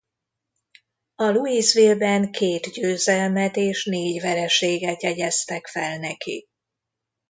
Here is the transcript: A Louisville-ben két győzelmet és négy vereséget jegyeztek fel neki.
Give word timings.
A 1.15 1.23
Louisville-ben 1.31 2.31
két 2.31 2.71
győzelmet 2.71 3.55
és 3.55 3.85
négy 3.85 4.21
vereséget 4.21 5.03
jegyeztek 5.03 5.67
fel 5.67 5.97
neki. 5.97 6.47